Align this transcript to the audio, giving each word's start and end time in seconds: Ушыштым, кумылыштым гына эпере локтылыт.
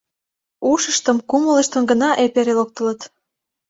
Ушыштым, 0.71 1.17
кумылыштым 1.29 1.83
гына 1.89 2.09
эпере 2.23 2.53
локтылыт. 2.59 3.01